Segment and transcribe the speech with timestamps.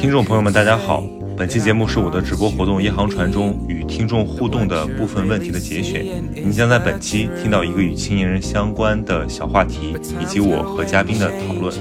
[0.00, 1.02] 听众朋友们，大家好。
[1.36, 6.04] 本期节目是我的直播活动《夜航船》中与听众互动的部分问题的节选。
[6.32, 11.72] 您将在本期听到一个与青年人相关的小话题，以及我和嘉宾的讨论，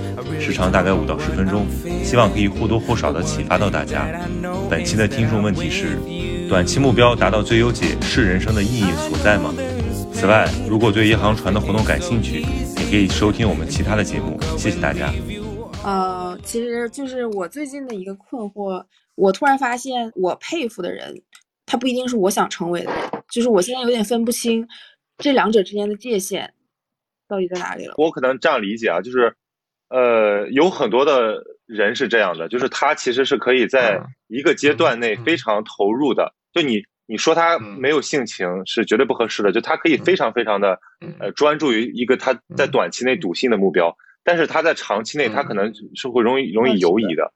[0.42, 1.66] 时长大概五到十分钟，
[2.04, 4.08] 希望可以或多或少的启发到大家。
[4.70, 6.00] 本期的听众问题是：
[6.50, 9.54] 短期目标达到最优解是人生的意义所在吗？
[10.14, 14.40] 此外，如果对《夜航船》的活动感兴趣，也可以收听我们其他的节目。
[14.58, 15.14] 谢谢大家。
[15.84, 18.84] 呃，其实就是我最近的一个困惑，
[19.16, 21.22] 我突然发现，我佩服的人，
[21.66, 24.68] 他不一定是我想成为的人，就是我现在有点分不清
[25.18, 26.54] 这两者之间的界限
[27.28, 27.94] 到底在哪里了。
[27.98, 29.36] 我可能这样理解啊，就是，
[29.90, 40.80] 呃，有很多的人是这样的，就是他其实是可以在一个阶段内非常投入的，就你你说他没有性情是绝对不合适的，就他可以非常非常的
[41.20, 43.96] 呃专注于一个他在短期内笃信的目标。
[44.24, 47.34] 但是他在长期内，他可能是会容易容易犹疑的，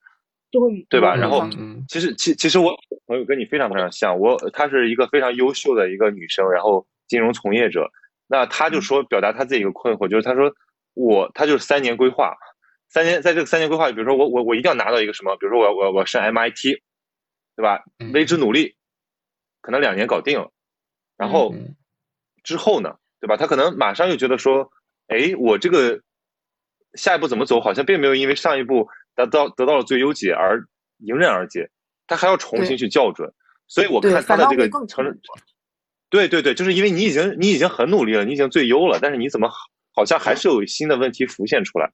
[0.51, 1.15] 就会对吧？
[1.15, 1.41] 然后，
[1.89, 7.91] 其实其其实我朋友跟你非常非常像，我她是一个非常优秀的一个女生，然后金融从业者，
[8.27, 10.53] 那她就说表达她自己一个困惑，就是她说
[10.93, 12.33] 我她就是三年规划，
[12.87, 16.79] 三年在这个三年规划，比如说我我我一定要拿到一个什么，比如说我我我上 MIT，
[17.57, 17.83] 对吧？
[18.13, 18.75] 为之努力，
[19.61, 20.49] 可能两年搞定了，
[21.17, 21.53] 然后
[22.43, 23.35] 之后呢，对吧？
[23.35, 24.71] 她可能马上又觉得说，
[25.07, 26.01] 哎，我这个。
[26.93, 27.59] 下一步怎么走？
[27.59, 30.63] 好像并没有因为上一步得到得到了最优解而
[30.99, 31.69] 迎刃而解，
[32.07, 33.31] 他还要重新去校准。
[33.67, 35.05] 所以我看他的这个成，
[36.09, 39.49] 对对对，就是因为你已经你已经很努力了，你已经最优了，但是你怎么
[39.93, 41.91] 好像还是有新的问题浮现出来？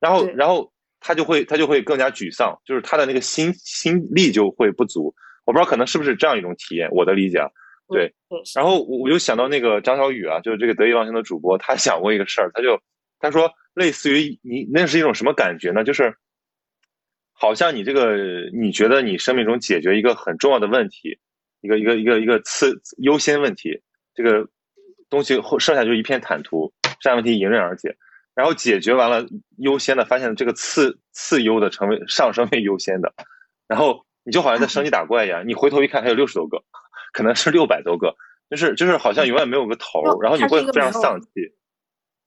[0.00, 5.14] 然后然后他就会他就会更加沮丧，就是他的那个心心力就会不足。
[5.44, 7.48] 我不知道可能是不是这样一种体验，我的理解啊。
[7.88, 8.14] 对，
[8.54, 12.80] 然后我我就想到那个张小雨啊，就是这个得意忘形的主播，他想过一个事儿，他就
[13.20, 13.52] 他说。
[13.72, 15.84] 类似于你那是一种什么感觉呢？
[15.84, 16.12] 就是
[17.32, 18.16] 好像你这个
[18.52, 21.20] 你觉得你生命中解决一个很重要的问题，
[21.60, 23.80] 一个一个一个一个次优先问题，
[24.12, 24.46] 这个
[25.08, 26.70] 东西后剩下就一片坦途，
[27.00, 27.96] 剩下问题迎刃而解。
[28.34, 29.24] 然后解决完了
[29.58, 33.14] 优先的，发现这个次次优的成为上升为优先的，
[33.68, 36.60] 然后你就好像在升级打怪一样，你回头一看还有六十多个，
[37.12, 38.16] 可能是六百多个，
[38.50, 41.28] 就是就是好像永远没有个头，然后你会非常丧气。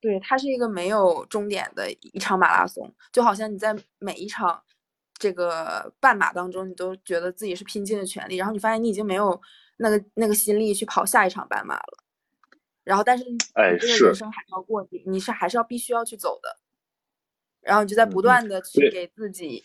[0.04, 4.62] 对，它是一个没有终点的一场马拉松，就好像你在每一场
[5.18, 9.42] 这个半马当中，你都觉得自己是拼尽了全力，然后你发现你已经没有
[9.78, 12.04] 那个那个心力去跑下一场半马了。
[12.84, 13.38] 然后，但是你
[13.80, 16.58] 这个人生还要过，你你是还是要必须要去走的。
[17.62, 19.64] 然后你就在不断的去给自己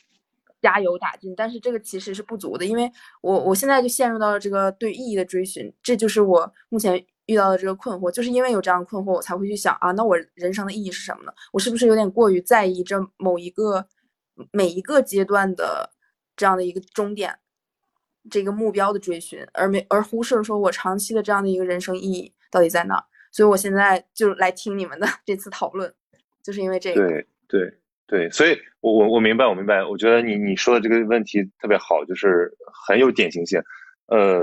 [0.63, 7.05] 加油打劲，但是这个其实是不足的，因为我我现在就陷入到了这个对意义的追寻，这就是我目前。
[7.29, 11.33] 遇到的这个困惑，就是因为有这样的困惑，我才会去想啊，那我人生的意义是什么呢？
[11.53, 13.87] 我是不是有点过于在意这某一个
[14.51, 15.91] 每一个阶段的
[16.35, 17.39] 这样的一个终点，
[18.31, 23.05] 这个目标的追寻，而没而忽视了说我长期的这样的一个人生意义到底在哪儿？
[23.31, 25.93] 所以我现在就来听你们的 这次讨论，
[26.43, 27.07] 就是因为这个。
[27.07, 27.75] 对对
[28.07, 33.63] 对，所以我我我明白，我明白，我觉得你你说的这个问题特别好，就是很有典型性，
[34.07, 34.41] 呃。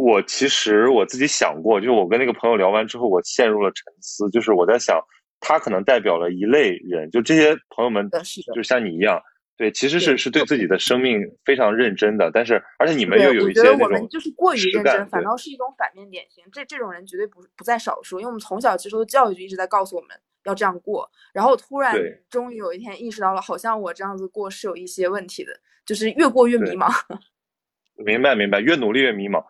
[0.00, 4.30] 我其实我自己想过，就是我跟那个朋友聊完之后，我陷入了沉思。
[4.30, 4.98] 就是我在想，
[5.40, 8.08] 他可能代表了一类人，就这些朋友们，
[8.54, 9.20] 就像你一样，
[9.58, 12.30] 对，其实是是对自己的生命非常认真的。
[12.32, 16.42] 但是，而且你们又有一些那种，我们就是过于认真，反倒是一种反面典型。
[16.50, 20.10] 这这种人绝对不不在少数，因为我们从小接受的教育就一直在告诉我们
[20.44, 21.06] 要这样过。
[21.34, 21.94] 然后突然
[22.30, 25.52] 终于有一天意识到了，好像我这样子过是有一些问题的，
[25.84, 26.90] 就是越过越迷茫。
[28.02, 29.44] 明白明白，越努力越迷茫。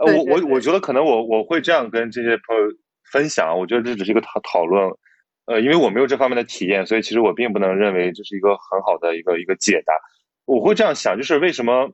[0.00, 2.62] 呃，我我我觉得可能我我会这样跟这些朋友
[3.12, 4.90] 分享，我觉得这只是一个讨讨论，
[5.44, 9.92] 呃，因为我没有这方面的体验，所以其实我并不能认为这是一个很好的一个一个解答。
[10.46, 11.92] 我会这样想，就是为什么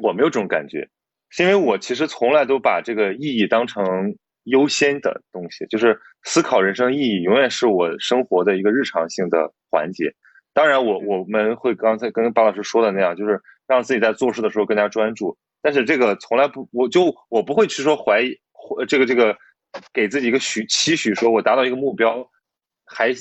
[0.00, 0.88] 我没有这种感觉，
[1.28, 10.14] 是因为我其实从来都把这个意义当成优先的东西，就是思考人生意义永远是我生活的一个日常性的环节。
[10.54, 15.36] 当然，我我们会刚才跟巴老师说的那样，就是让自己在做事的时候更加专注。
[15.62, 18.36] 但是这个从来不，我就我不会去说怀疑，
[18.88, 19.38] 这个这个，
[19.92, 22.28] 给自己一个许期许，说我达到一个目标，
[22.84, 23.14] 还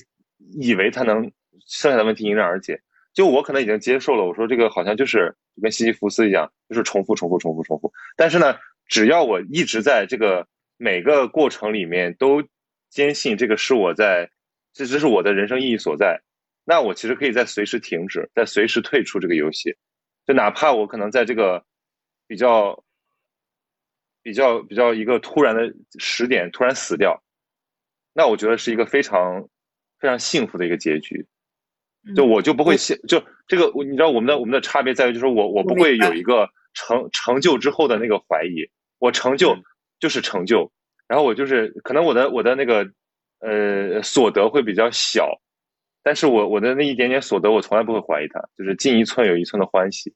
[0.59, 1.31] 以为他能
[1.67, 2.81] 剩下的问题迎刃而解。
[3.13, 7.93] 就我可能已经接受了，我说这个好像就是跟西西弗斯一样，就是重复重复重复重复。
[8.17, 8.57] 但是呢，
[8.87, 10.47] 只要我一直在这个
[10.77, 12.43] 每个过程里面都
[12.89, 14.31] 坚信这个是我在，
[14.73, 16.19] 这这是我的人生意义所在，
[16.65, 19.75] 那我其实可以在随时停止，在随时退出这个游戏，
[20.25, 21.63] 就哪怕我可能在这个。
[22.31, 22.81] 比较
[24.23, 27.21] 比较比较一个突然的时点突然死掉，
[28.13, 29.49] 那我觉得是一个非常
[29.99, 31.27] 非常幸福的一个结局。
[32.15, 38.65] 就我就不会先就这个，你知道我们的我们的差别在于，就是我我不会有一个成成就之后的那个怀疑，
[38.97, 39.53] 我成就
[39.99, 40.71] 就是成就，
[41.05, 42.89] 然后我就是可能我的我的那个
[43.39, 45.41] 呃所得会比较小，
[46.01, 50.15] 但是我我的那一点点所得，我从来不会怀疑它，就是进一寸有一寸的欢喜，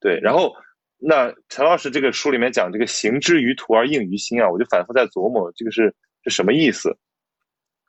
[0.00, 0.18] 对。
[0.20, 0.56] 然后
[1.04, 5.94] 那陈老师这个书里面讲这个行之于途而应于心啊，我就反复在琢磨这个是
[6.24, 6.96] 是什么意思，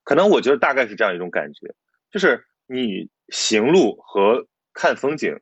[0.04, 1.74] 可能我觉得大概是这样一种感觉，
[2.12, 3.10] 就是你。
[3.30, 5.34] 行路和看风景，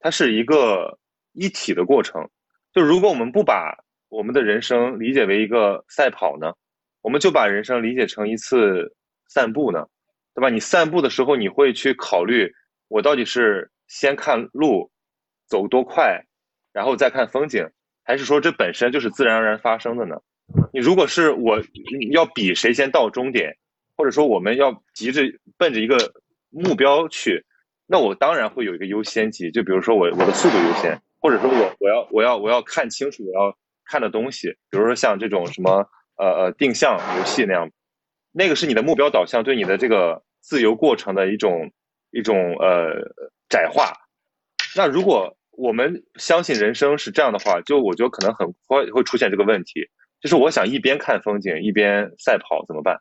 [0.00, 0.98] 它是一个
[1.34, 2.28] 一体的过程。
[2.72, 3.72] 就如果我们不把
[4.08, 6.52] 我们的人生理解为一个赛跑呢，
[7.00, 8.92] 我们就把人生理解成一次
[9.28, 9.86] 散步呢，
[10.34, 10.50] 对吧？
[10.50, 12.52] 你散步的时候，你会去考虑
[12.88, 14.90] 我到底是先看路
[15.46, 16.20] 走多快，
[16.72, 17.68] 然后再看风景，
[18.04, 20.16] 还是说这本身就是自然而然发生的呢？
[20.72, 21.62] 你如果是我
[22.10, 23.56] 要比谁先到终点，
[23.96, 25.22] 或者说我们要急着
[25.56, 26.12] 奔着一个。
[26.54, 27.46] 目标去，
[27.86, 35.88] 那我当然会有一个优先级，就比如说我我的速度优先，或者说我我要我要我要看清楚我要看的东西，比如说像这种什么
[36.18, 37.70] 呃呃定向游戏那样，
[38.32, 41.72] 那个是你的目标导向对你的这个自由过程的一种
[42.10, 43.00] 一种呃
[43.48, 43.94] 窄化。
[44.76, 49.88] 那如果我们相信人生是这样的话，就我觉得可能很快会出现这个问题，
[50.20, 53.00] 就是我想一边看风景一边赛跑怎么办？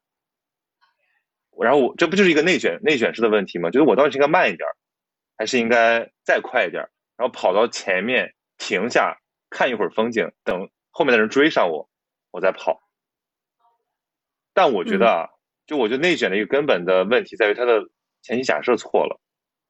[1.59, 3.69] 然后我这不就是一个内卷内卷式的问题吗？
[3.69, 4.67] 就是我到底是应该慢一点，
[5.37, 6.81] 还是应该再快一点？
[7.17, 9.17] 然后跑到前面停下
[9.49, 11.89] 看一会儿风景，等后面的人追上我，
[12.31, 12.81] 我再跑。
[14.53, 15.29] 但我觉得啊，
[15.67, 17.83] 就我觉得内卷的一个根本的问题在于它的
[18.21, 19.21] 前提假设错了。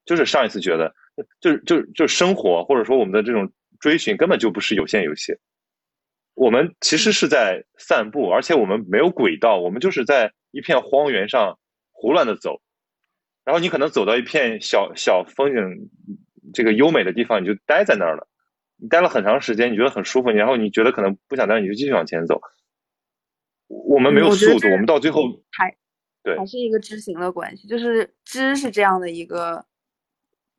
[0.04, 0.94] 就是上一次觉得，
[1.40, 5.32] 就是就就生活或者说我们的这种追寻根本就不是有限游戏，
[6.34, 11.58] 我们其实是在散步，而且我们没有轨道，我们就是在一片荒原上。
[11.94, 12.60] 胡乱的走，
[13.44, 15.88] 然后你可能走到一片小小风景
[16.52, 18.26] 这个优美的地方，你就待在那儿了。
[18.76, 22.40] 你待了很长时间，你觉得很舒服，然后你觉得可能不想待，你就继续往前走。
[23.68, 25.22] 我们没有速度，我们到最后
[25.52, 25.72] 还
[26.24, 29.64] 对还是一个知行的关系，就是知是这样的一个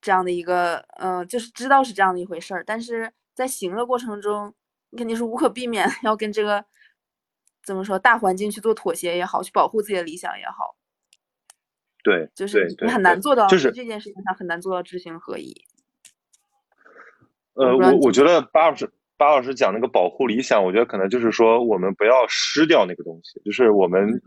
[0.04, 4.54] 这样的一个嗯，就是知道是这样的一回事儿，但是在行的过程中，
[4.90, 6.66] 你肯定是无可避免 要跟这个
[7.64, 10.76] 怎么说大环境去做妥协也好，去保护自己的理想也好。
[12.04, 15.56] 对，就是你很难做到，就是这件事情上很难做到知行合一。
[17.54, 24.22] 呃，我我觉得巴老师巴老师讲那个保护理想，我觉得可能就是说我们不要失掉那个东西，就是我们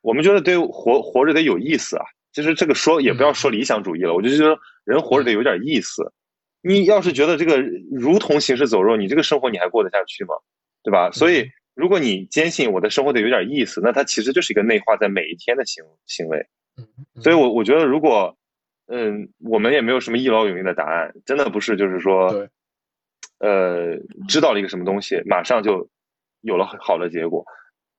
[0.00, 2.04] 我们觉得对活活着得有意思啊。
[2.38, 6.12] 其实这个说也不要说理想主义了，我就觉得人活着得有点意思。
[6.60, 10.36] 你要是觉得这个如同行尸走肉，你这个生活你还过得下去吗？
[10.84, 11.10] 对吧？
[11.10, 16.46] 所以如果你坚信我的生活得有点意思，那它其实就是一个内化在每一天的行行为。
[17.20, 18.38] 所以，我我觉得，如果，
[18.86, 22.48] 嗯，我们也没有什么一劳永逸的答案，真的不是，就是说，
[23.40, 23.98] 呃，
[24.28, 25.88] 知道了一个什么东西，马上就
[26.42, 27.44] 有了好的结果。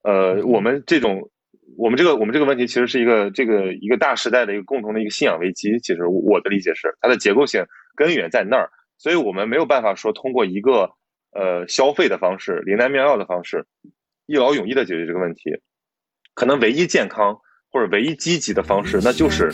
[0.03, 1.29] 呃，我们这种，
[1.79, 5.79] 我们这个，我们这个问题，其实是一个这个一个大时代的一个共同的一个信仰危机。
[5.79, 7.65] 其实我的理解是，它的结构性
[7.95, 10.91] 根源在那儿，所以我们没有办法说通过一个
[11.31, 13.65] 呃消费的方式、灵丹妙药的方式，
[14.25, 15.61] 一劳永逸的解决这个问题。
[16.35, 17.39] 可能唯一健康。
[17.71, 19.51] 或者唯一积极的方式，那就是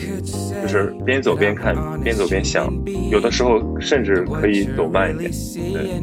[0.62, 2.66] 就是边走边看，边走边想，
[3.10, 5.30] 有的时候甚至可以走慢一点。
[5.70, 6.00] 对。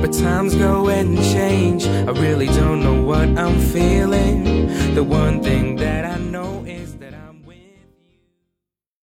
[0.00, 1.86] But times go and change.
[1.86, 4.94] I really don't know what I'm feeling.
[4.94, 6.25] The one thing that I